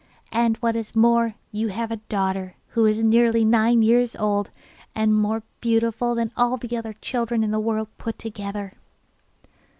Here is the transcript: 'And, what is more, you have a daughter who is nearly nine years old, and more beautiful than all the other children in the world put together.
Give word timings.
'And, 0.31 0.57
what 0.57 0.75
is 0.75 0.95
more, 0.95 1.35
you 1.51 1.67
have 1.67 1.91
a 1.91 1.97
daughter 1.97 2.55
who 2.69 2.87
is 2.87 3.03
nearly 3.03 3.45
nine 3.45 3.83
years 3.83 4.15
old, 4.15 4.49
and 4.95 5.13
more 5.13 5.43
beautiful 5.59 6.15
than 6.15 6.31
all 6.35 6.57
the 6.57 6.75
other 6.75 6.93
children 6.93 7.43
in 7.43 7.51
the 7.51 7.59
world 7.59 7.87
put 7.99 8.17
together. 8.17 8.73